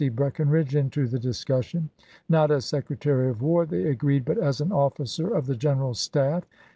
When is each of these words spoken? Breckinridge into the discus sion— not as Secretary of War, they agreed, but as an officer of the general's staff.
Breckinridge 0.15 0.75
into 0.75 1.05
the 1.07 1.19
discus 1.19 1.65
sion— 1.67 1.91
not 2.27 2.49
as 2.49 2.65
Secretary 2.65 3.29
of 3.29 3.43
War, 3.43 3.67
they 3.67 3.83
agreed, 3.83 4.25
but 4.25 4.39
as 4.39 4.59
an 4.59 4.71
officer 4.71 5.27
of 5.31 5.45
the 5.45 5.55
general's 5.55 5.99
staff. 5.99 6.43